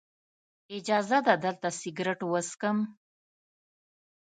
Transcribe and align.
اجازه 0.77 1.19
ده 1.27 1.33
دلته 1.45 1.67
سګرټ 1.79 2.19
وڅکم. 2.31 2.77